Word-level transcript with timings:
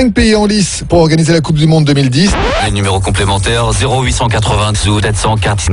5 0.00 0.14
pays 0.14 0.34
en 0.34 0.46
lice 0.46 0.82
pour 0.88 1.00
organiser 1.00 1.34
la 1.34 1.42
Coupe 1.42 1.56
du 1.56 1.66
Monde 1.66 1.84
2010. 1.84 2.30
Les 2.64 2.70
numéros 2.70 3.00
complémentaires 3.00 3.66
0880 3.82 4.72
704 4.74 5.60
6. 5.60 5.68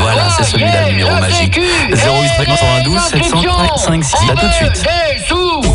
Voilà, 0.00 0.28
c'est 0.36 0.42
celui-là 0.42 0.86
le 0.86 0.90
numéro 0.90 1.12
magique. 1.20 1.60
0892 1.88 3.00
705 3.00 4.02
6. 4.04 4.14
À 4.28 4.34
tout 4.34 4.46
de 4.48 4.52
suite. 4.52 4.84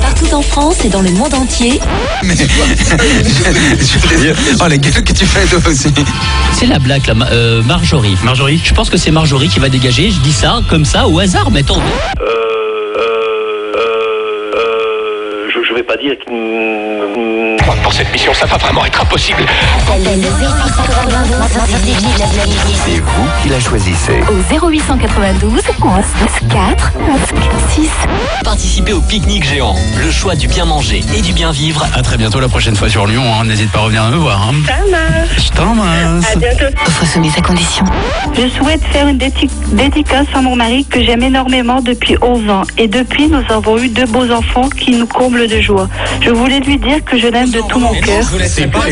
Partout 0.01 0.33
en 0.35 0.41
France 0.41 0.83
et 0.83 0.89
dans 0.89 0.99
le 1.01 1.11
monde 1.11 1.33
entier. 1.35 1.79
Mais 2.23 2.35
je 2.35 3.97
voulais 3.99 4.17
dire, 4.17 4.35
oh 4.61 4.67
les 4.67 4.77
gueules 4.77 5.03
que 5.03 5.13
tu 5.13 5.25
fais 5.25 5.45
toi 5.45 5.59
aussi? 5.65 5.93
C'est 6.53 6.65
la 6.67 6.79
blague, 6.79 7.07
la 7.07 7.13
Ma- 7.13 7.27
euh, 7.31 7.63
Marjorie. 7.63 8.17
Marjorie? 8.23 8.61
Je 8.63 8.73
pense 8.73 8.89
que 8.89 8.97
c'est 8.97 9.11
Marjorie 9.11 9.47
qui 9.47 9.59
va 9.59 9.69
dégager. 9.69 10.11
Je 10.11 10.19
dis 10.19 10.33
ça 10.33 10.59
comme 10.69 10.83
ça 10.85 11.07
au 11.07 11.17
hasard, 11.19 11.49
mais 11.49 11.61
attends. 11.61 11.79
Dire 16.05 16.17
que. 16.25 17.81
Pour 17.83 17.93
cette 17.93 18.11
mission, 18.11 18.33
ça 18.33 18.45
va 18.45 18.57
vraiment 18.57 18.85
être 18.85 19.01
impossible. 19.01 19.43
C'est 22.85 22.99
vous 22.99 23.27
qui 23.41 23.49
la 23.49 23.59
choisissez. 23.59 24.19
Au 24.29 24.55
0892 24.69 25.61
11 25.81 26.03
4 26.51 26.93
6. 27.75 27.89
Participez 28.43 28.93
au 28.93 29.01
pique-nique 29.01 29.43
géant. 29.43 29.75
Le 30.03 30.11
choix 30.11 30.35
du 30.35 30.47
bien 30.47 30.65
manger 30.65 31.03
et 31.15 31.21
du 31.21 31.33
bien 31.33 31.51
vivre. 31.51 31.85
À 31.95 32.01
très 32.01 32.17
bientôt 32.17 32.39
la 32.39 32.47
prochaine 32.47 32.75
fois 32.75 32.89
sur 32.89 33.05
Lyon. 33.07 33.23
hein. 33.39 33.45
N'hésite 33.45 33.71
pas 33.71 33.79
à 33.79 33.81
revenir 33.83 34.03
me 34.05 34.17
voir. 34.17 34.49
hein. 34.49 34.53
Ça 34.67 34.73
marche. 34.89 35.45
Je 35.47 35.51
t'embrasse. 35.51 36.33
À 36.33 36.35
bientôt. 36.37 36.65
Offre 36.85 37.05
soumise 37.05 37.33
à 37.37 37.41
condition. 37.41 37.85
Je 38.33 38.47
souhaite 38.49 38.83
faire 38.91 39.07
une 39.07 39.17
dédicace 39.17 40.27
à 40.33 40.41
mon 40.41 40.55
mari 40.55 40.85
que 40.85 41.03
j'aime 41.03 41.23
énormément 41.23 41.81
depuis 41.81 42.15
11 42.21 42.49
ans. 42.49 42.61
Et 42.77 42.87
depuis, 42.87 43.27
nous 43.27 43.43
avons 43.49 43.77
eu 43.77 43.89
deux 43.89 44.05
beaux 44.05 44.29
enfants 44.31 44.69
qui 44.69 44.91
nous 44.91 45.07
comblent 45.07 45.47
de 45.47 45.61
joie. 45.61 45.87
Je 46.21 46.29
voulais 46.31 46.59
lui 46.59 46.77
dire 46.77 47.03
que 47.03 47.17
je 47.17 47.27
l'aime 47.27 47.51
de 47.51 47.61
tout 47.69 47.79
mon 47.79 47.93
cœur. 47.93 48.23
C'est 48.47 48.67
pas 48.67 48.85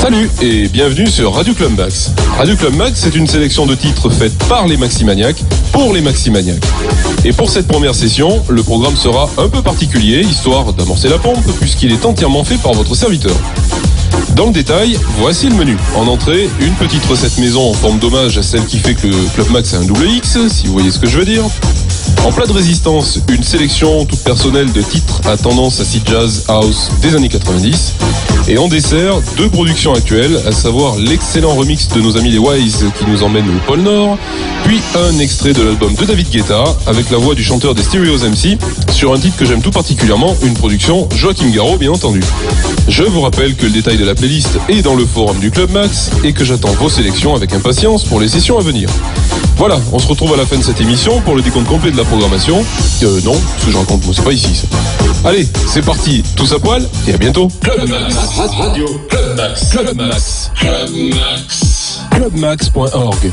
Salut 0.00 0.30
et 0.40 0.68
bienvenue 0.68 1.06
sur 1.06 1.34
Radio 1.34 1.52
Club 1.52 1.76
Max. 1.76 2.12
Radio 2.38 2.56
Club 2.56 2.74
Max, 2.76 3.00
c'est 3.00 3.14
une 3.14 3.26
sélection 3.26 3.66
de 3.66 3.74
titres 3.74 4.08
faite 4.08 4.32
par 4.48 4.66
les 4.66 4.76
Maximaniacs 4.76 5.42
pour 5.72 5.92
les 5.92 6.00
Maximaniacs. 6.00 6.64
Et 7.24 7.32
pour 7.32 7.50
cette 7.50 7.66
première 7.66 7.94
session, 7.94 8.42
le 8.48 8.62
programme 8.62 8.96
sera 8.96 9.28
un 9.36 9.48
peu 9.48 9.60
particulier, 9.60 10.20
histoire 10.20 10.72
d'amorcer 10.72 11.08
la 11.08 11.18
pompe, 11.18 11.44
puisqu'il 11.60 11.92
est 11.92 12.06
entièrement 12.06 12.44
fait 12.44 12.56
par 12.56 12.72
votre 12.72 12.94
serviteur. 12.94 13.36
Dans 14.38 14.46
le 14.46 14.52
détail, 14.52 14.96
voici 15.16 15.48
le 15.48 15.56
menu. 15.56 15.76
En 15.96 16.06
entrée, 16.06 16.48
une 16.60 16.72
petite 16.74 17.04
recette 17.06 17.38
maison 17.38 17.70
en 17.70 17.72
forme 17.72 17.98
d'hommage 17.98 18.38
à 18.38 18.42
celle 18.44 18.64
qui 18.66 18.78
fait 18.78 18.94
que 18.94 19.08
Club 19.34 19.50
Max 19.50 19.74
a 19.74 19.78
un 19.78 19.84
double 19.84 20.08
X, 20.08 20.38
si 20.46 20.68
vous 20.68 20.74
voyez 20.74 20.92
ce 20.92 21.00
que 21.00 21.08
je 21.08 21.18
veux 21.18 21.24
dire. 21.24 21.42
En 22.24 22.30
plat 22.30 22.46
de 22.46 22.52
résistance, 22.52 23.18
une 23.28 23.42
sélection 23.42 24.04
toute 24.04 24.20
personnelle 24.20 24.70
de 24.70 24.80
titres 24.80 25.22
à 25.26 25.36
tendance 25.36 25.80
acid 25.80 26.08
jazz 26.08 26.44
house 26.46 26.92
des 27.02 27.16
années 27.16 27.28
90. 27.28 27.94
Et 28.50 28.56
en 28.56 28.66
dessert, 28.66 29.20
deux 29.36 29.50
productions 29.50 29.92
actuelles, 29.92 30.40
à 30.46 30.52
savoir 30.52 30.96
l'excellent 30.96 31.54
remix 31.54 31.88
de 31.88 32.00
nos 32.00 32.16
amis 32.16 32.30
les 32.30 32.38
Wise 32.38 32.82
qui 32.96 33.04
nous 33.04 33.22
emmène 33.22 33.44
au 33.44 33.66
pôle 33.66 33.80
Nord, 33.80 34.16
puis 34.64 34.80
un 34.96 35.18
extrait 35.18 35.52
de 35.52 35.62
l'album 35.62 35.94
de 35.94 36.04
David 36.06 36.30
Guetta 36.30 36.64
avec 36.86 37.10
la 37.10 37.18
voix 37.18 37.34
du 37.34 37.44
chanteur 37.44 37.74
des 37.74 37.82
Stereos 37.82 38.26
MC 38.26 38.56
sur 38.90 39.12
un 39.12 39.18
titre 39.18 39.36
que 39.36 39.44
j'aime 39.44 39.60
tout 39.60 39.70
particulièrement, 39.70 40.34
une 40.42 40.54
production 40.54 41.06
Joachim 41.14 41.50
Garraud 41.50 41.76
bien 41.76 41.92
entendu. 41.92 42.20
Je 42.88 43.02
vous 43.02 43.20
rappelle 43.20 43.54
que 43.54 43.66
le 43.66 43.72
détail 43.72 43.98
de 43.98 44.04
la 44.06 44.14
playlist 44.14 44.58
est 44.70 44.80
dans 44.80 44.94
le 44.94 45.04
forum 45.04 45.38
du 45.40 45.50
Club 45.50 45.70
Max 45.70 46.10
et 46.24 46.32
que 46.32 46.42
j'attends 46.42 46.72
vos 46.72 46.88
sélections 46.88 47.34
avec 47.34 47.52
impatience 47.52 48.04
pour 48.04 48.18
les 48.18 48.28
sessions 48.28 48.58
à 48.58 48.62
venir. 48.62 48.88
Voilà, 49.56 49.78
on 49.92 49.98
se 49.98 50.06
retrouve 50.06 50.32
à 50.34 50.36
la 50.36 50.46
fin 50.46 50.56
de 50.56 50.62
cette 50.62 50.80
émission 50.80 51.20
pour 51.22 51.34
le 51.34 51.42
décompte 51.42 51.66
complet 51.66 51.90
de 51.90 51.96
la 51.96 52.04
programmation. 52.04 52.64
Euh, 53.02 53.20
non, 53.24 53.34
ce 53.58 53.66
que 53.66 53.72
je 53.72 53.76
raconte, 53.76 54.04
moi, 54.04 54.14
c'est 54.14 54.24
pas 54.24 54.32
ici. 54.32 54.54
ça. 54.54 55.28
Allez, 55.28 55.48
c'est 55.66 55.84
parti, 55.84 56.22
tous 56.36 56.52
à 56.52 56.58
poil, 56.58 56.86
et 57.06 57.14
à 57.14 57.16
bientôt. 57.16 57.48
Club 57.62 57.88
Max, 57.88 58.14
radio, 58.58 58.86
Club 59.08 59.36
Max, 59.36 59.68
Club 59.70 59.96
Max, 59.96 60.50
Club 60.54 60.90
Max, 61.14 62.00
clubmax.org. 62.10 63.32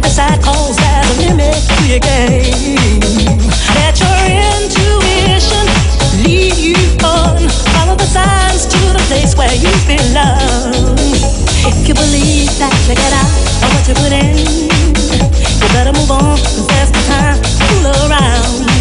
the 0.00 0.08
decide 0.08 0.42
cause 0.42 0.76
there's 0.76 1.10
a 1.10 1.28
limit 1.28 1.54
to 1.54 1.76
your 1.86 1.98
game. 1.98 3.00
Let 3.74 3.98
your 3.98 4.18
intuition 4.46 5.66
lead 6.22 6.56
you 6.56 6.76
on. 7.04 7.48
Follow 7.74 7.96
the 7.96 8.06
signs 8.06 8.66
to 8.66 8.78
the 8.94 9.02
place 9.08 9.34
where 9.36 9.52
you. 9.54 9.68
If 11.68 11.88
you 11.88 11.94
believe 11.94 12.50
that 12.58 12.72
you 12.88 12.94
get 12.94 13.12
out 13.12 13.28
of 13.64 13.68
what 13.74 13.88
you 13.88 13.94
put 13.94 14.12
in, 14.12 14.36
you 15.60 15.68
better 15.74 15.92
move 15.92 16.10
on. 16.10 16.38
There's 16.68 16.90
no 16.92 17.00
time 17.08 17.42
to 17.42 17.48
fool 17.48 17.86
around. 18.08 18.77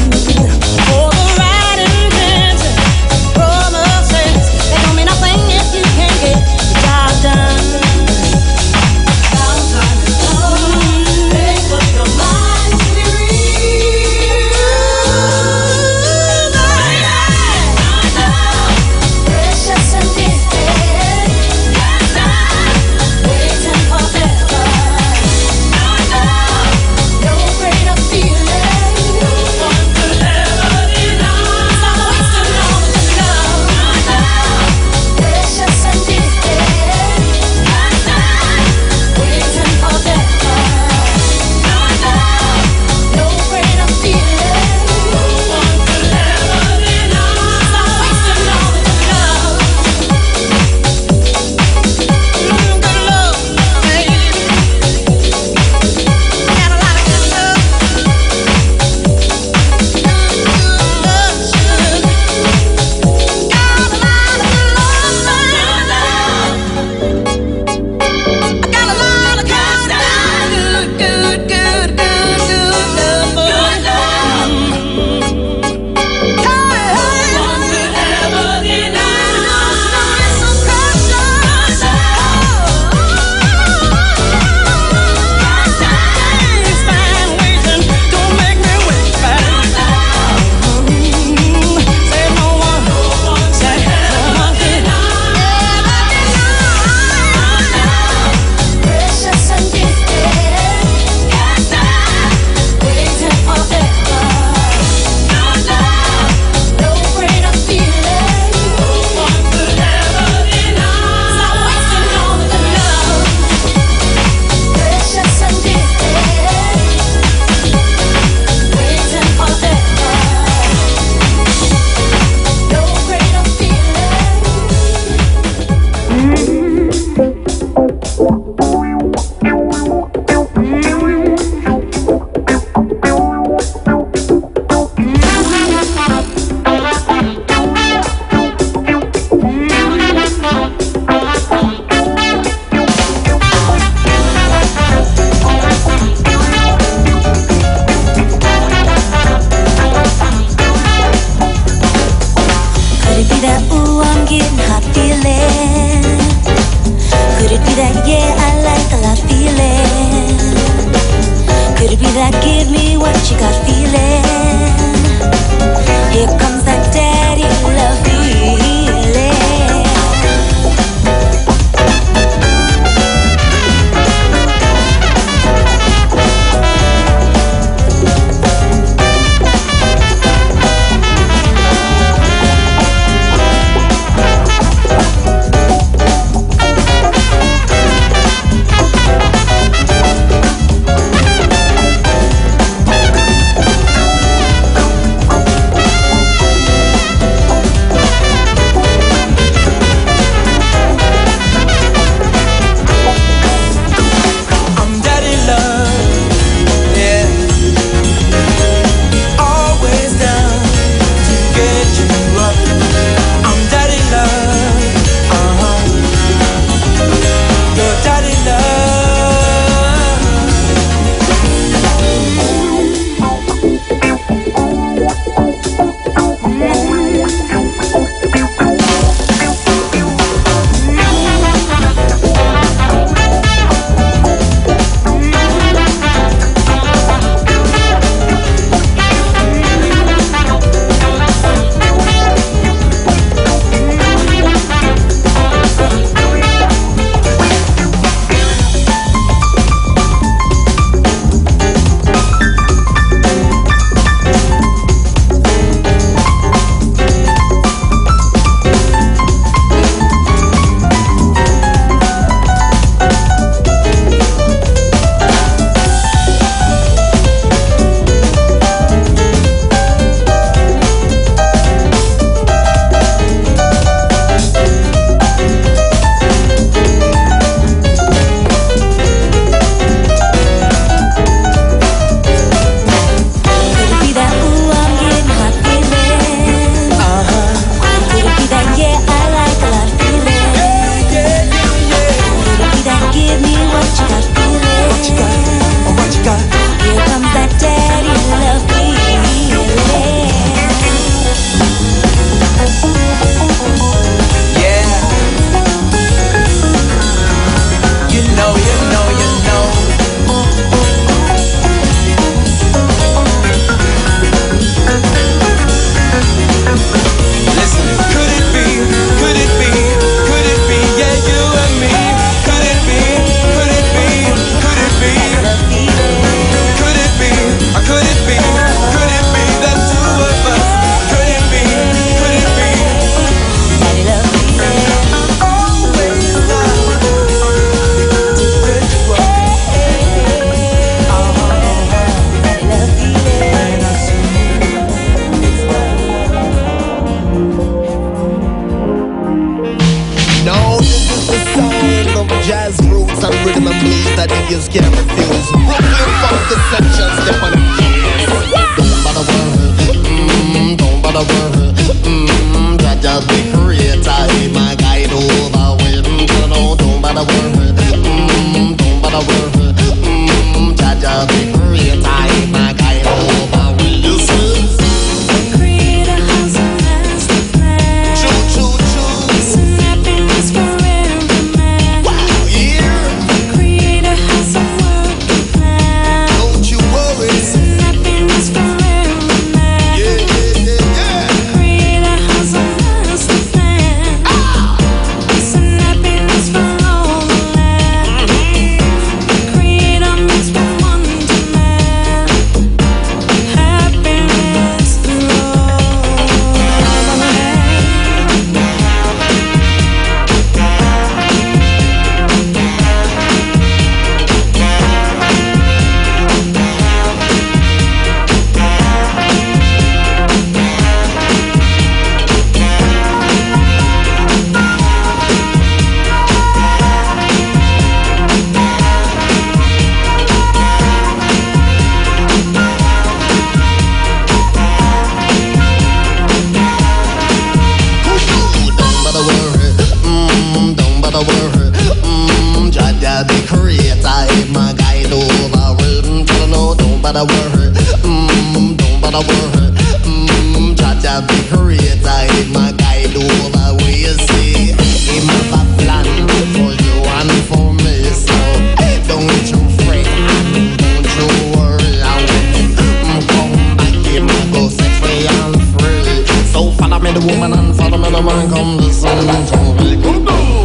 The 467.13 467.25
woman 467.25 467.53
and 467.53 467.74
follow 467.75 467.98
the 467.98 468.22
man 468.22 468.50
come 468.50 468.77
listen 468.77 469.09
to 469.48 469.74
me. 469.81 470.01
Come 470.03 470.25
down. 470.25 470.56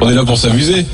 On 0.00 0.08
est 0.08 0.14
là 0.14 0.24
pour 0.24 0.38
s'amuser. 0.38 0.86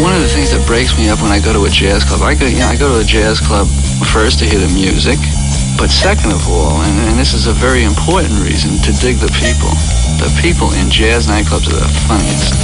One 0.00 0.14
of 0.14 0.22
the 0.22 0.28
things 0.28 0.50
that 0.52 0.64
breaks 0.66 0.96
me 0.96 1.10
up 1.10 1.20
when 1.20 1.30
I 1.30 1.38
go 1.40 1.52
to 1.52 1.64
a 1.66 1.68
jazz 1.68 2.04
club, 2.04 2.22
I 2.22 2.34
go, 2.34 2.46
you 2.46 2.60
know, 2.60 2.66
I 2.66 2.76
go 2.76 2.88
to 2.88 3.00
a 3.00 3.04
jazz 3.04 3.40
club 3.40 3.66
first 4.12 4.38
to 4.38 4.46
hear 4.46 4.58
the 4.58 4.72
music, 4.72 5.18
but 5.76 5.90
second 5.90 6.32
of 6.32 6.48
all, 6.48 6.80
and, 6.80 6.98
and 7.10 7.18
this 7.18 7.34
is 7.34 7.46
a 7.46 7.52
very 7.52 7.84
important 7.84 8.40
reason, 8.40 8.78
to 8.80 8.92
dig 9.02 9.16
the 9.18 9.28
people. 9.36 9.70
The 10.16 10.32
people 10.40 10.72
in 10.72 10.88
jazz 10.90 11.26
nightclubs 11.26 11.68
are 11.68 11.76
the 11.76 11.88
funniest. 12.08 12.54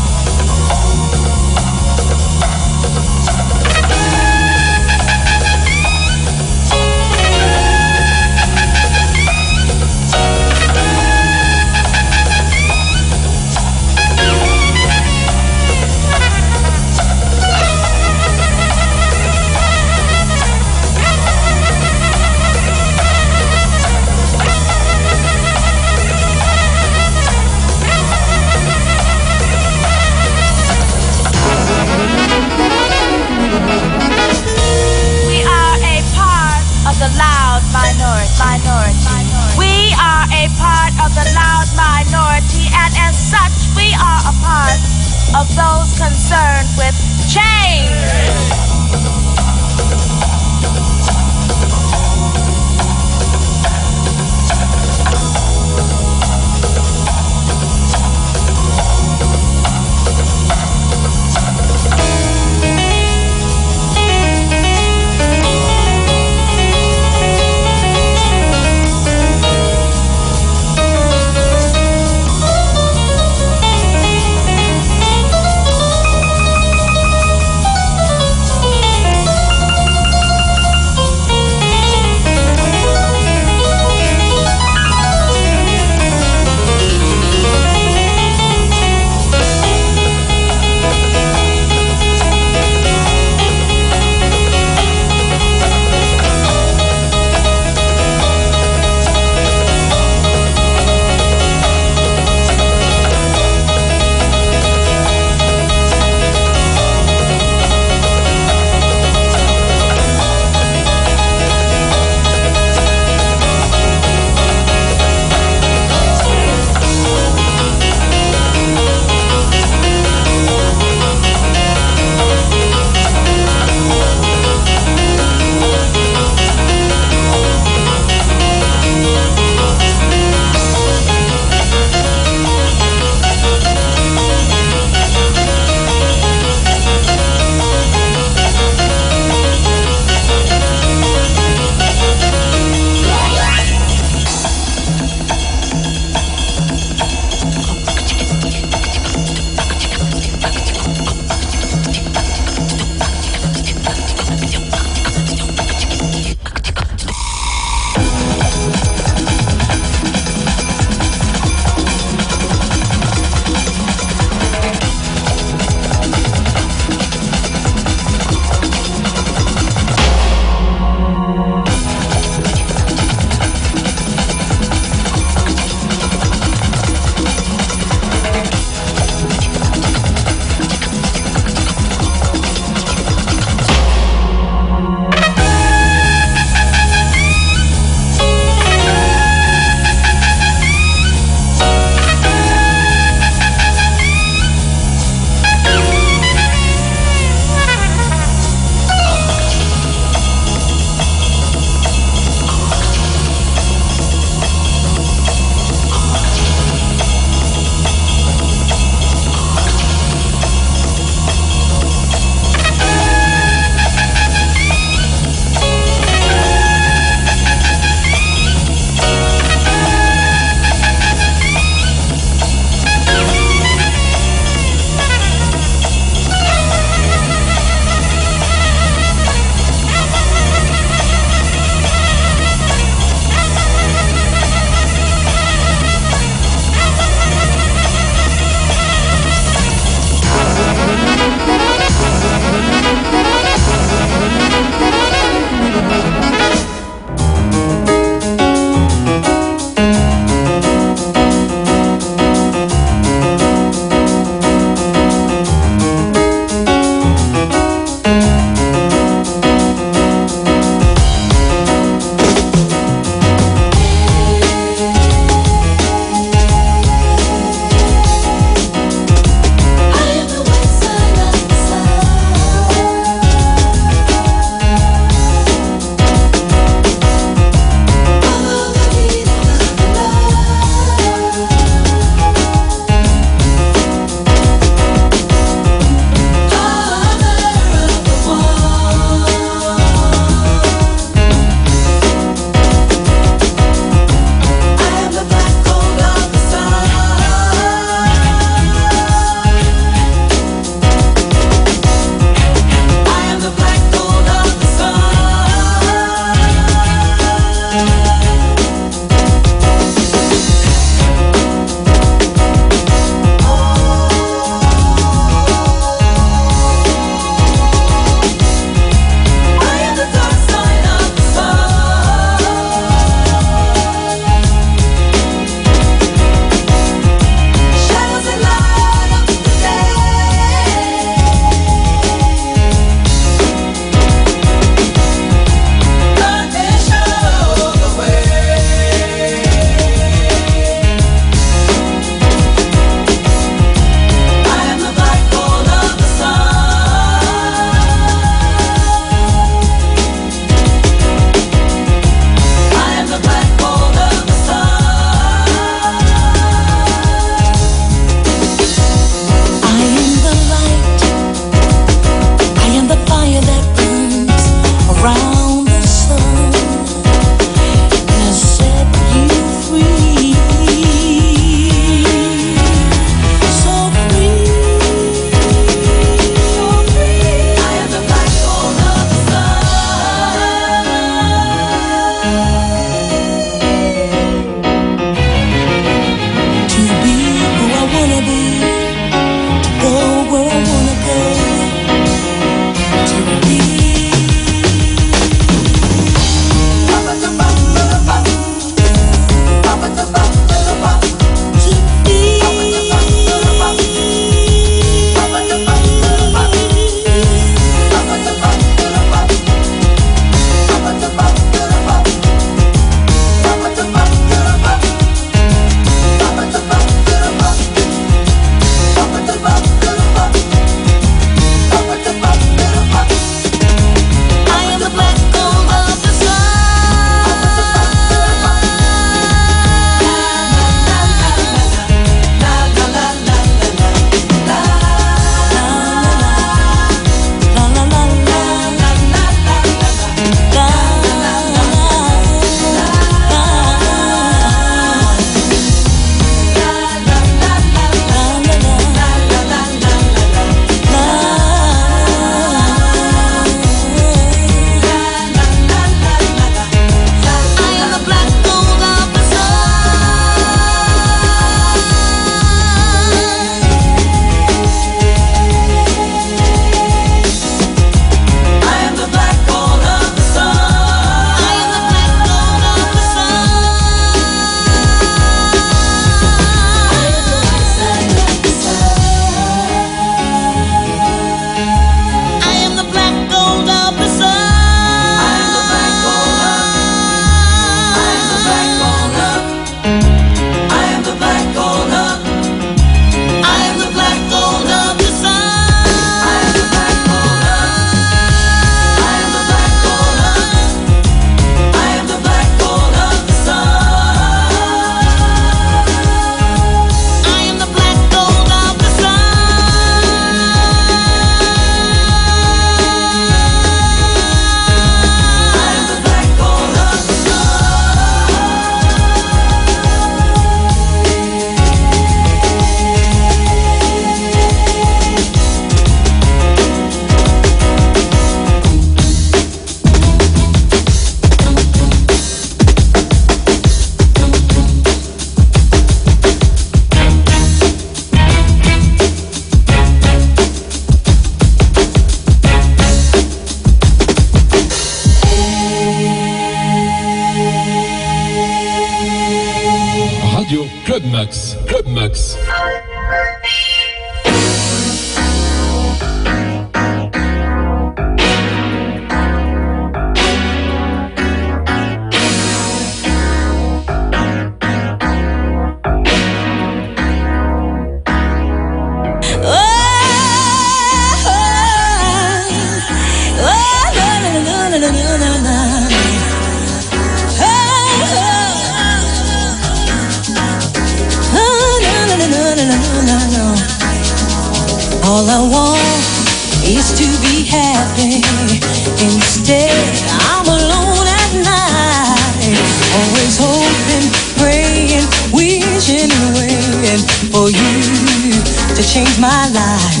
always 593.28 593.36
hoping, 593.38 594.08
praying, 594.40 595.04
wishing 595.32 596.08
and 596.10 596.34
waiting 596.36 597.02
for 597.30 597.50
you 597.50 598.32
to 598.74 598.82
change 598.82 599.18
my 599.20 599.48
life. 599.52 600.00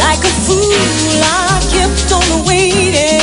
Like 0.00 0.24
a 0.24 0.32
fool, 0.46 0.74
I 1.22 1.60
kept 1.70 2.10
on 2.12 2.44
waiting, 2.46 3.20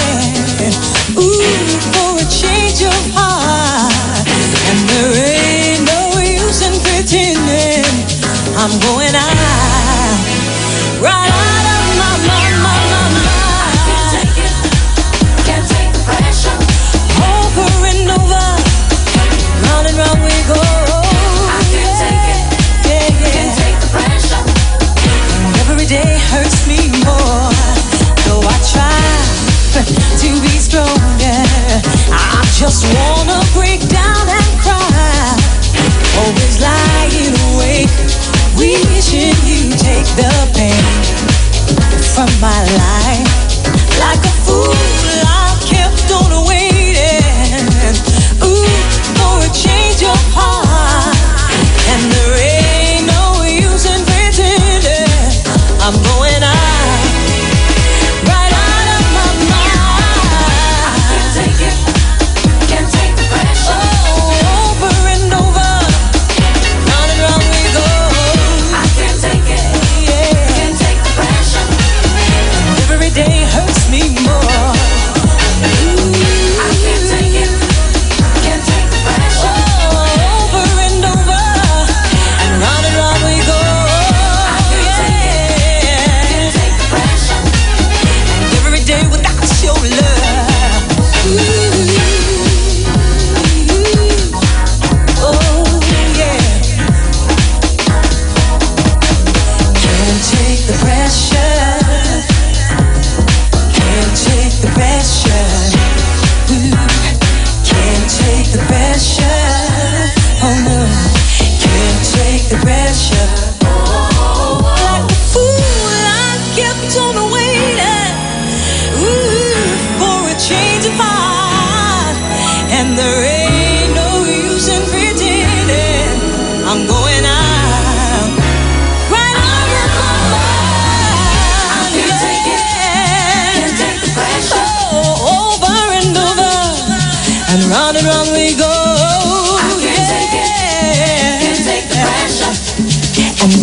ooh, 1.17 1.43
for 1.91 2.15
a 2.15 2.25
change 2.29 2.83
of 2.83 2.95
heart. 3.13 4.27
And 4.69 4.79
there 4.89 5.13
ain't 5.35 5.83
no 5.85 6.19
use 6.21 6.61
in 6.63 6.73
pretending 6.79 7.83
I'm 8.55 8.79
going. 8.79 9.06
just 32.69 32.83
wanna 32.93 33.39
break 33.53 33.79
down 33.87 34.27
and 34.27 34.59
cry. 34.59 35.39
Always 36.19 36.59
lying 36.59 37.33
awake, 37.47 37.95
wishing 38.57 39.39
you 39.47 39.71
take 39.71 40.07
the 40.19 40.27
pain 40.53 40.83
from 42.03 42.27
my 42.41 42.59
life 42.75 43.31
like 44.03 44.36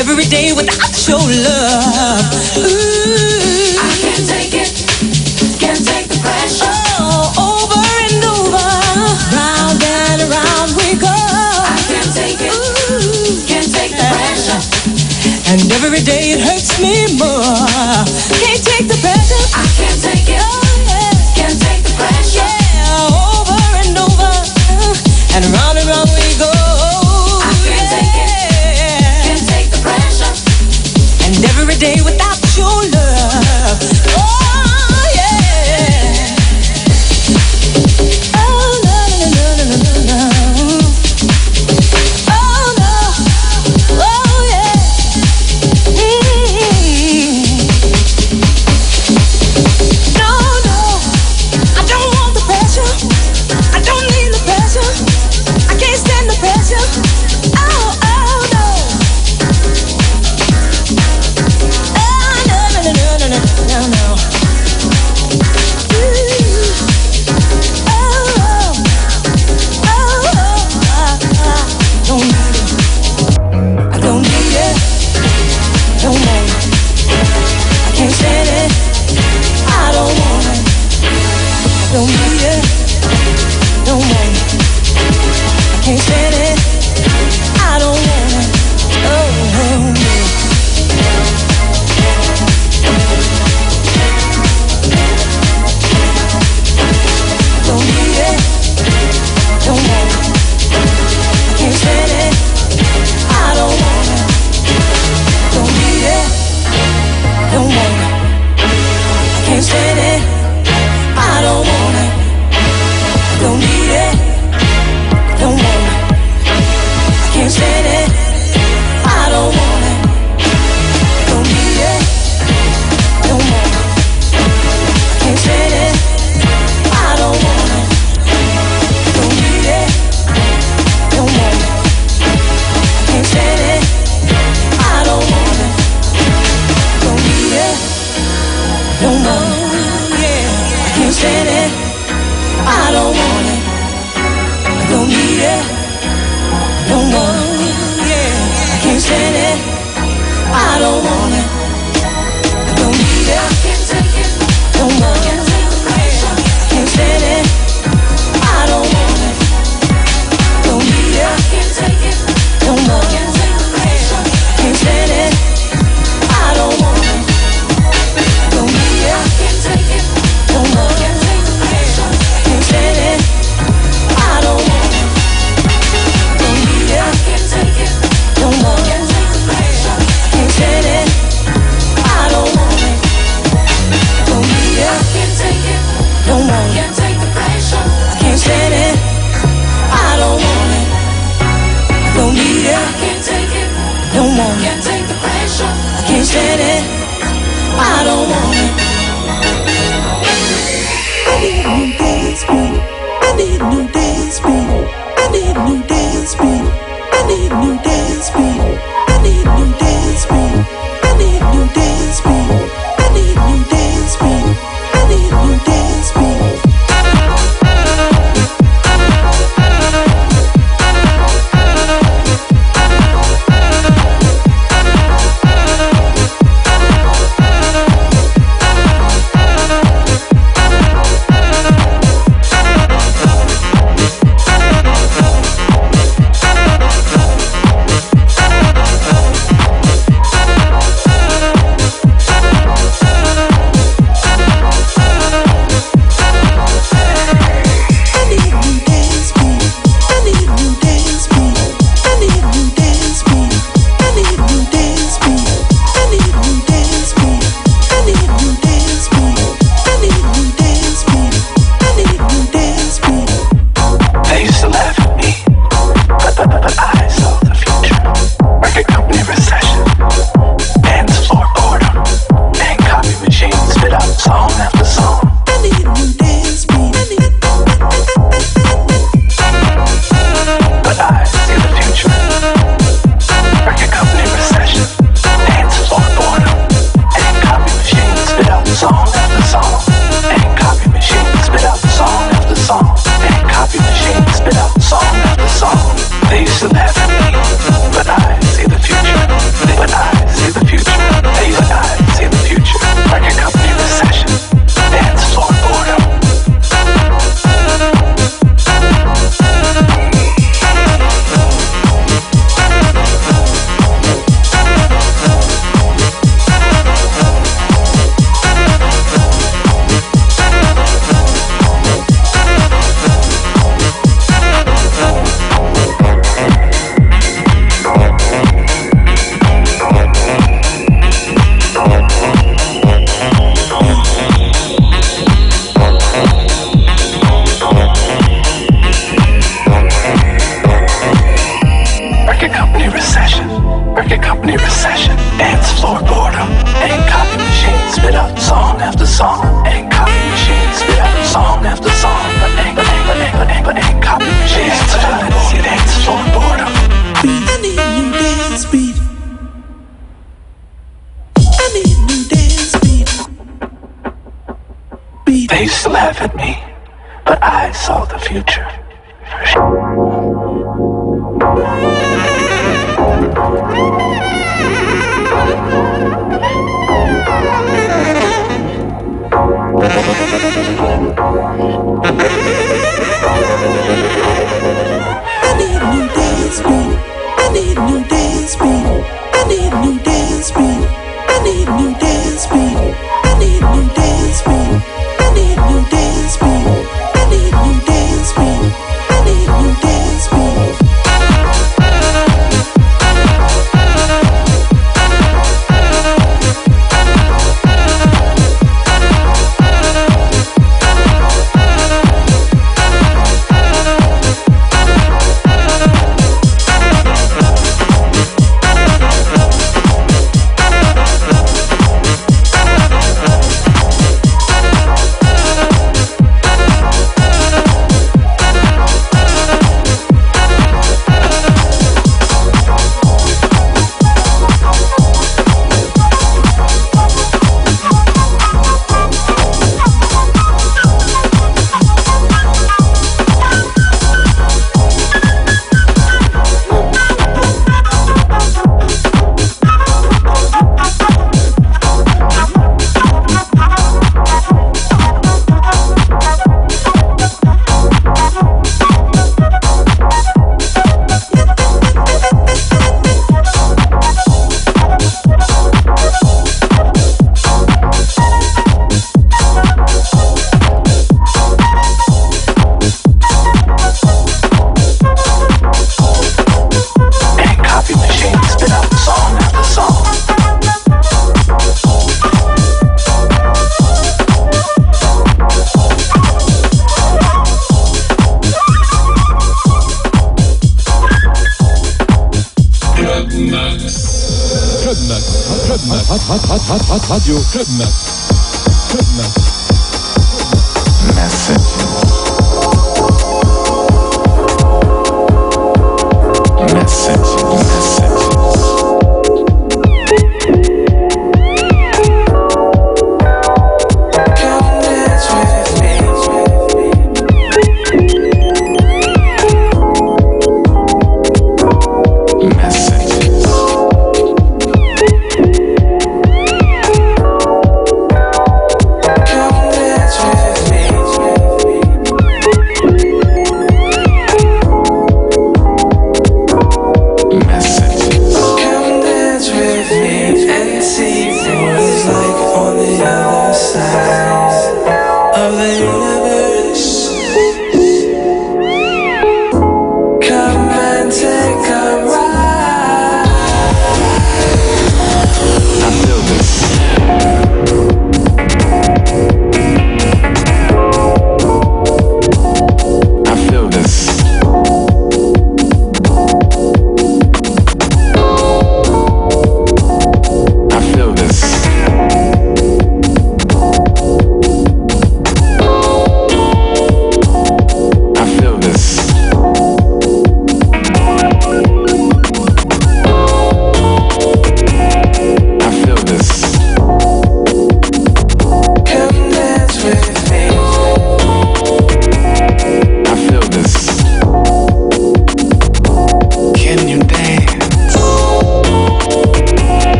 every 0.00 0.24
day 0.24 0.50
without 0.56 0.96
your 1.06 1.20
love. 1.20 2.24
Ooh. 2.56 3.76
I 3.76 3.92
can't 4.00 4.24
take 4.24 4.54
it, 4.56 4.72
can't 5.60 5.84
take 5.84 6.08
the 6.08 6.16
pressure. 6.24 6.72
Oh, 6.96 7.28
over 7.36 7.84
and 8.08 8.24
over, 8.24 8.64
round 9.36 9.82
and 9.84 10.24
round 10.32 10.72
we 10.80 10.96
go. 10.96 11.12
I 11.12 11.76
can't 11.84 12.12
take 12.16 12.40
it, 12.40 12.48
Ooh. 12.48 13.44
can't 13.44 13.68
take 13.68 13.92
the 13.92 14.08
pressure. 14.08 14.60
And 15.52 15.60
every 15.84 16.00
day 16.00 16.32
it 16.32 16.40
hurts 16.40 16.80
me 16.80 17.04
more. 17.20 18.29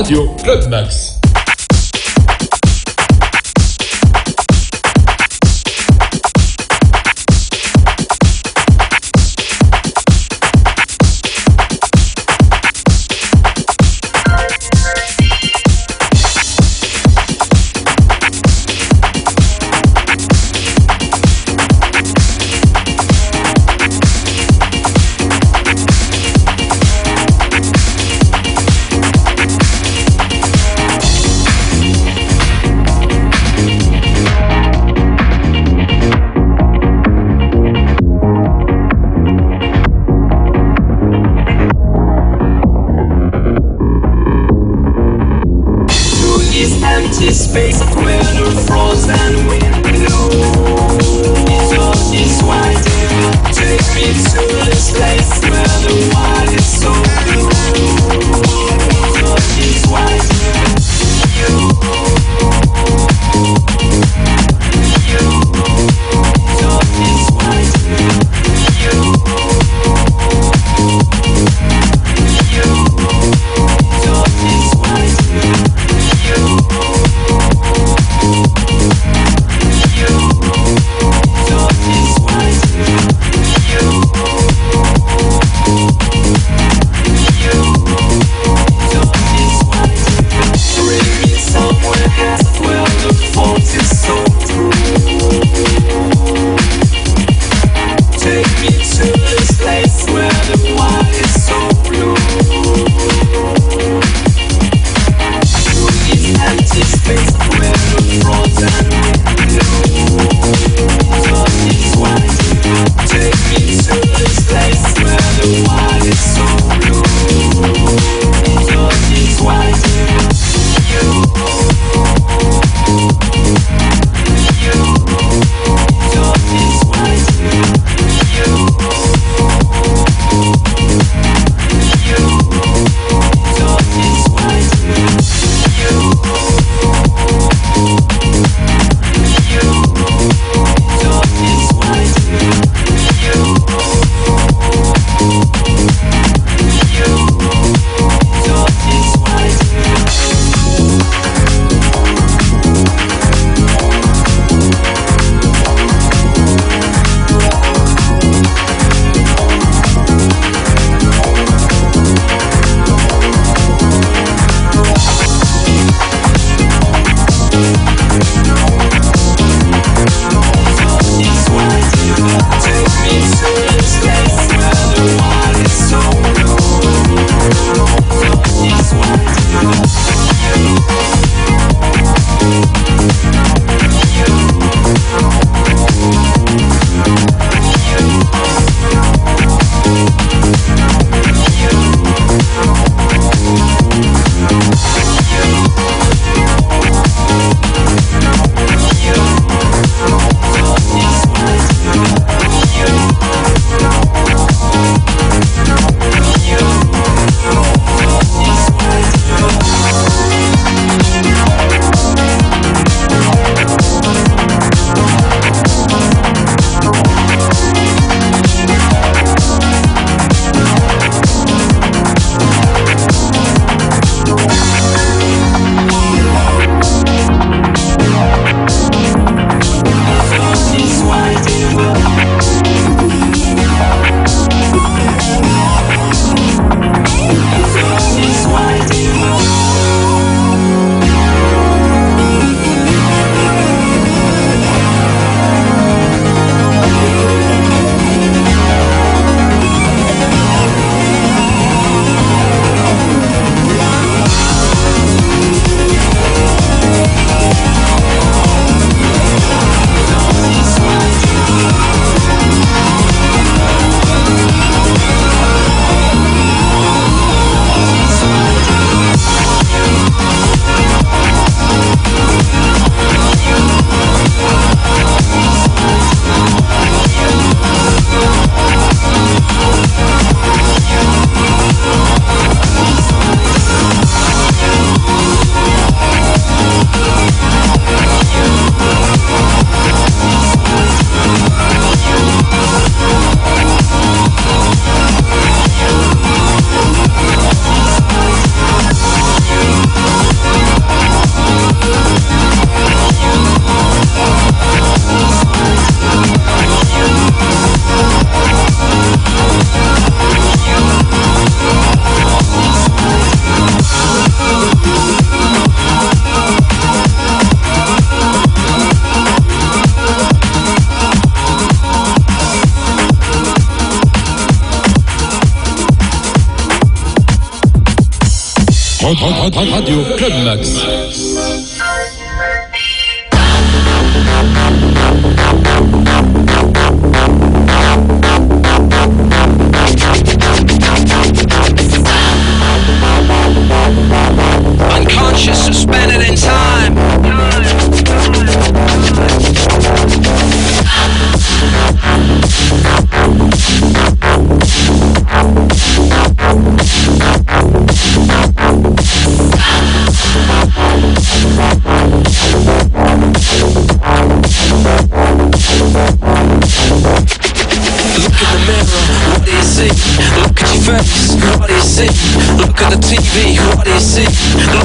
Radio 0.00 0.34
Club 0.36 0.66
Max. 0.70 1.09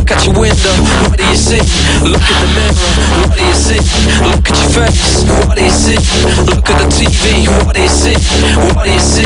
Look 0.06 0.22
at 0.22 0.26
your 0.30 0.38
window, 0.38 0.70
what 1.10 1.18
do 1.18 1.26
you 1.26 1.34
see? 1.34 1.58
Look 2.06 2.22
in 2.22 2.38
the 2.38 2.49
mirror, 2.53 3.26
what 3.26 3.41
do 3.41 3.41
you 3.41 3.58
see? 3.58 3.82
Look 4.22 4.45
at 4.45 4.53
your 4.53 4.70
face, 4.86 5.26
what 5.49 5.58
do 5.58 5.66
you 5.66 5.74
see? 5.74 5.97
Look 6.45 6.70
at 6.70 6.78
the 6.78 6.86
TV, 6.93 7.49
what 7.66 7.74
do 7.74 7.82
you 7.82 7.89
see? 7.89 8.14
What 8.78 8.86
do 8.86 8.93
you 8.93 9.01
see? 9.01 9.26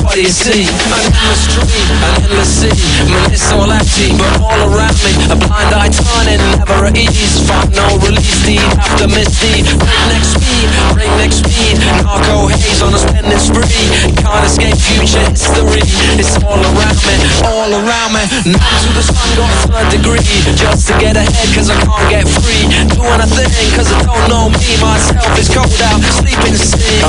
What 0.00 0.16
do 0.16 0.24
you 0.24 0.32
see? 0.32 0.64
An 0.64 1.12
endless 1.12 1.44
dream, 1.52 1.84
an 2.00 2.24
endless 2.24 2.48
sea. 2.56 2.72
Man, 3.04 3.36
it's 3.36 3.52
all 3.52 3.68
empty, 3.68 4.16
but 4.16 4.32
all 4.40 4.56
around 4.72 4.96
me, 5.04 5.12
a 5.28 5.36
blind 5.36 5.76
eye 5.76 5.92
turning, 5.92 6.40
never 6.56 6.88
at 6.88 6.96
ease. 6.96 7.44
Find 7.44 7.68
no 7.76 7.84
release, 8.00 8.40
deed 8.48 8.64
after 8.80 9.04
misdeed. 9.04 9.68
Breakneck 9.76 10.24
speed, 10.24 10.72
breakneck 10.96 11.36
speed. 11.36 11.76
Narco 12.00 12.48
haze 12.48 12.80
on 12.80 12.96
a 12.96 13.00
spending 13.04 13.36
spree. 13.36 13.92
Can't 14.24 14.40
escape 14.48 14.80
future 14.88 15.20
history. 15.28 15.84
It's 16.16 16.40
all 16.40 16.64
around 16.64 16.96
me, 17.04 17.14
all 17.44 17.76
around 17.76 18.16
me. 18.16 18.24
Numb 18.48 18.72
to 18.72 18.88
the 18.96 19.04
sun, 19.04 19.28
got 19.36 19.52
a 19.52 19.60
third 19.68 19.88
degree. 19.92 20.13
Just 20.54 20.88
to 20.88 20.98
get 20.98 21.16
ahead, 21.16 21.48
cause 21.54 21.70
I 21.70 21.80
can't 21.82 22.10
get 22.10 22.28
free. 22.28 22.68
Doing 22.94 23.20
a 23.20 23.26
thing, 23.26 23.70
cause 23.74 23.92
I 23.92 24.02
don't 24.04 24.28
know 24.28 24.48
me. 24.48 24.76
Myself 24.80 25.38
is 25.38 25.48
cold 25.48 25.80
out, 25.82 26.00
sleeping 26.22 26.54
sea. 26.54 27.02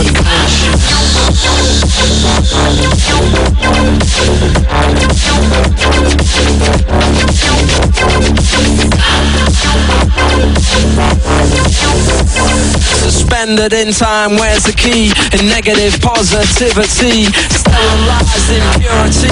Suspended 13.06 13.74
in 13.74 13.94
time, 13.94 14.32
where's 14.38 14.64
the 14.64 14.74
key? 14.74 15.14
In 15.38 15.46
negative 15.48 16.00
positivity, 16.02 17.30
sterilized 17.54 18.50
impurity. 18.50 19.30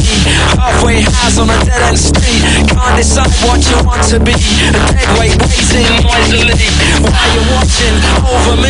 Halfway 0.60 1.02
house 1.02 1.40
on 1.40 1.50
a 1.50 1.58
dead 1.66 1.82
end 1.82 1.98
street. 1.98 2.44
Can't 2.70 2.98
decide 2.98 3.32
what 3.42 3.63
you 3.70 3.78
want 3.86 4.04
to 4.10 4.20
be. 4.20 4.34
A 4.34 4.72
dead 4.92 5.10
weight 5.20 5.38
you're 7.34 7.50
watching 7.50 7.98
over 8.30 8.56
me, 8.62 8.70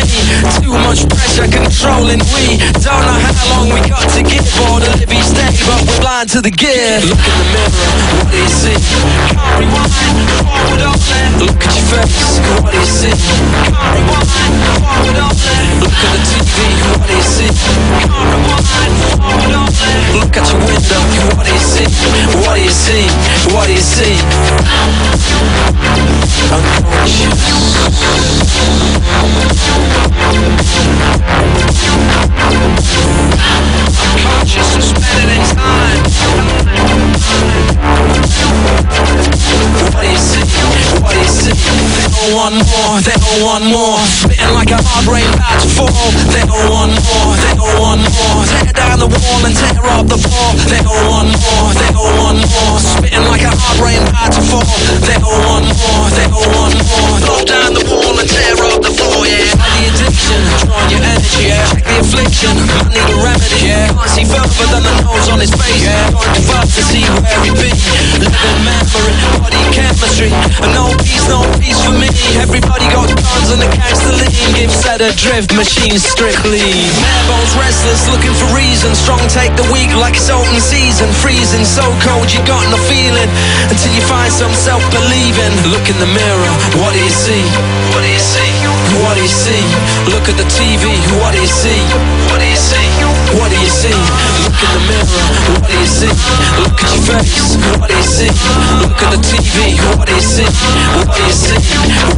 too 0.60 0.72
much 0.88 1.04
pressure 1.08 1.48
controlling. 1.48 2.20
We 2.32 2.56
don't 2.80 3.04
know 3.04 3.18
how 3.20 3.44
long 3.52 3.68
we 3.68 3.80
got 3.88 4.08
to 4.16 4.22
give 4.22 4.44
live 4.80 5.12
each 5.12 5.30
day, 5.36 5.52
but 5.68 5.84
we're 5.84 6.00
blind 6.00 6.30
to 6.30 6.40
the 6.40 6.50
gear. 6.50 7.00
Look 7.04 7.20
in 7.20 7.34
the 7.38 7.46
mirror, 7.52 7.70
what 8.24 8.32
do 8.32 8.38
you 8.40 8.48
see? 8.48 8.76
Can't 9.30 9.60
rewind, 9.60 10.16
forward. 10.44 10.80
Look 11.44 11.60
at 11.60 11.72
your 11.76 11.86
face, 11.92 12.40
what 12.62 12.72
do 12.72 12.78
you 12.78 12.88
see? 12.88 13.12
Can't 13.12 13.92
rewind, 14.00 14.54
forward. 14.80 15.16
Look 15.80 15.92
at 15.92 16.10
the 16.14 16.20
TV, 16.24 16.56
what 16.98 17.08
do 17.08 17.14
you 17.14 17.22
see? 17.22 17.52
Can't 18.04 18.28
rewind, 18.32 18.94
forward. 19.20 19.52
Look 20.14 20.34
at 20.36 20.46
your 20.48 20.60
window, 20.64 21.02
what 21.36 21.44
do 21.44 21.52
you 21.52 21.60
see? 21.60 21.84
What 22.40 22.56
do 22.56 22.62
you 22.62 22.70
see? 22.70 23.04
What 23.52 23.66
do 23.66 23.72
you 23.72 23.84
see? 23.84 24.16
Want 42.34 42.56
more, 42.56 43.00
they 43.00 43.14
all 43.20 43.44
want 43.44 43.64
more. 43.64 43.98
Spitting 44.00 44.54
like 44.54 44.70
a 44.70 44.80
hard 44.80 45.06
rain 45.06 45.28
about 45.32 45.60
to 45.60 45.68
fall. 45.68 46.10
They 46.32 46.42
all 46.42 46.63
fall. 54.62 54.78
They 55.02 55.18
all 55.18 55.40
want 55.48 55.66
more, 55.66 56.06
they 56.14 56.28
all 56.30 56.46
want 56.54 56.74
more. 56.78 57.18
Knock 57.26 57.42
down 57.48 57.74
the 57.74 57.82
wall 57.90 58.14
and 58.18 58.28
tear 58.28 58.54
up 58.70 58.78
the 58.82 58.92
floor, 58.94 59.26
yeah. 59.26 59.50
The 59.58 59.90
addiction, 59.90 60.40
drawing 60.62 60.90
your 60.94 61.02
energy, 61.02 61.50
yeah. 61.50 61.66
Check 61.72 61.82
the 61.84 61.96
affliction, 61.98 62.54
I 62.54 62.86
need 62.92 63.08
a 63.08 63.16
remedy, 63.18 63.58
yeah. 63.66 63.90
Can't 63.90 64.10
see 64.10 64.26
further 64.28 64.66
than 64.70 64.82
the 64.84 64.94
nose 65.02 65.23
on 65.30 65.40
his 65.40 65.52
face, 65.52 65.82
yeah. 65.84 66.10
Going 66.10 66.32
too 66.34 66.46
fast 66.50 66.74
to 66.76 66.82
see 66.82 67.04
where 67.06 67.40
he 67.44 67.50
be. 67.56 67.70
Living 68.20 68.58
memory, 68.64 69.14
body 69.40 69.62
chemistry. 69.72 70.30
No 70.74 70.90
peace, 71.04 71.26
no 71.28 71.44
peace 71.60 71.80
for 71.80 71.94
me. 71.94 72.08
Everybody 72.40 72.86
got 72.92 73.08
guns 73.08 73.48
and 73.52 73.60
the 73.62 73.70
gangster 73.72 74.12
lean. 74.12 74.32
Give 74.54 74.72
set 74.72 75.00
a 75.00 75.10
drift, 75.16 75.54
machine 75.54 75.98
strictly. 75.98 76.64
Marebones 77.00 77.54
restless, 77.56 78.08
looking 78.10 78.34
for 78.34 78.48
reason. 78.52 78.94
Strong 78.94 79.22
take 79.28 79.54
the 79.56 79.66
weak 79.72 79.92
like 79.96 80.16
it's 80.16 80.28
open 80.30 80.60
season. 80.60 81.08
Freezing 81.22 81.64
so 81.64 81.84
cold, 82.04 82.28
you 82.32 82.40
got 82.44 82.64
no 82.68 82.78
feeling. 82.90 83.30
Until 83.70 83.92
you 83.94 84.04
find 84.04 84.32
some 84.32 84.52
self 84.52 84.82
believing. 84.90 85.52
Look 85.70 85.88
in 85.88 85.98
the 86.00 86.10
mirror, 86.10 86.52
what 86.80 86.92
do 86.92 87.00
you 87.00 87.12
see? 87.12 87.44
What 87.94 88.02
do 88.02 88.10
you 88.10 88.20
see? 88.20 88.50
What 89.02 89.14
do 89.16 89.22
you 89.22 89.30
see? 89.30 89.62
Look 90.10 90.28
at 90.28 90.36
the 90.36 90.48
TV, 90.50 90.86
what 91.18 91.32
do 91.34 91.40
you 91.40 91.50
see? 91.50 91.80
What 92.30 92.38
do 92.40 92.46
you 92.46 92.56
see? 92.56 92.86
What 93.38 93.50
do 93.50 93.58
you 93.58 93.70
see? 93.70 93.94
Look 94.44 94.54
in 94.54 94.70
the 94.74 94.82
mirror, 94.86 95.13
what 95.14 95.70
is 95.70 96.02
it? 96.02 96.14
Look 96.58 96.80
at 96.82 96.90
your 96.90 97.02
face. 97.06 97.54
What 97.78 97.90
is 97.90 98.20
it? 98.26 98.34
Look 98.82 98.98
at 98.98 99.10
the 99.14 99.20
TV. 99.22 99.78
What 99.98 100.08
is 100.10 100.38
it? 100.42 100.50
What 101.06 101.18
is 101.22 101.54
it? 101.54 101.62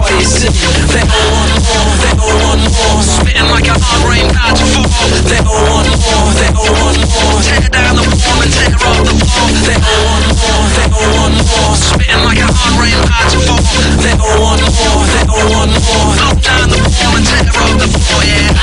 What 0.01 0.13
is 0.17 0.45
it? 0.45 0.53
They 0.93 1.05
all 1.05 1.29
want 1.29 1.53
more. 1.61 1.93
They 2.01 2.15
all 2.17 2.37
want 2.41 2.63
more. 2.65 3.03
Spitting 3.05 3.49
like 3.53 3.69
a 3.69 3.77
hard 3.77 4.03
rain 4.09 4.29
patch 4.33 4.61
fall. 4.73 4.89
They 5.29 5.41
all 5.45 5.61
want 5.69 5.89
more. 5.93 6.33
They 6.41 6.51
all 6.57 6.73
want 6.73 6.97
more. 7.05 7.37
Tear 7.45 7.69
down 7.69 8.01
the 8.01 8.05
wall 8.07 8.41
and 8.41 8.53
tear 8.53 8.73
up 8.73 8.97
the 9.05 9.13
floor. 9.13 9.49
They 9.67 9.77
all 9.77 10.01
want 10.09 10.25
more. 10.41 10.65
They 10.77 10.89
all 10.89 11.11
want 11.21 11.37
more. 11.37 11.77
Spitting 11.77 12.23
like 12.25 12.41
a 12.41 12.49
hard 12.49 12.75
rain 12.81 12.97
patch 13.11 13.37
fall. 13.45 13.61
They 14.01 14.17
all 14.17 14.41
want 14.41 14.65
more. 14.65 15.05
They 15.13 15.25
all 15.29 15.47
want 15.53 15.73
more. 15.85 16.17
Knock 16.17 16.41
down 16.41 16.73
the 16.73 16.81
wall 16.81 17.13
and 17.13 17.27
tear 17.29 17.45
up 17.45 17.77
the 17.77 17.89
floor. 17.93 18.25
Yeah. 18.25 18.57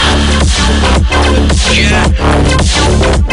Yeah. 1.73 3.32